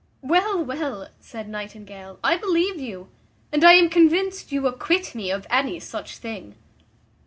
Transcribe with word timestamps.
"Well, 0.23 0.63
well," 0.65 1.09
said 1.19 1.47
Nightingale, 1.47 2.17
"I 2.23 2.35
believe 2.35 2.79
you, 2.79 3.09
and 3.51 3.63
I 3.63 3.73
am 3.73 3.87
convinced 3.87 4.51
you 4.51 4.65
acquit 4.65 5.13
me 5.13 5.29
of 5.29 5.45
any 5.51 5.79
such 5.79 6.17
thing." 6.17 6.55